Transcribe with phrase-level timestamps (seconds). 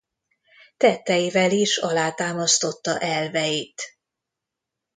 [0.77, 3.81] Tetteivel is alátámasztotta elveit.